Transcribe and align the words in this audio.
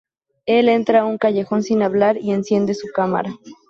Él 0.47 0.67
entra 0.69 1.01
a 1.01 1.05
un 1.05 1.19
callejón 1.19 1.61
sin 1.61 1.83
hablar, 1.83 2.17
y 2.17 2.31
enciende 2.31 2.73
su 2.73 2.87
cámara. 2.87 3.35